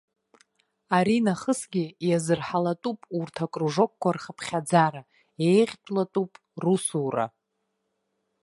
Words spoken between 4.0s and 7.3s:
рхыԥхьаӡара, еиӷьтәлатәуп русура.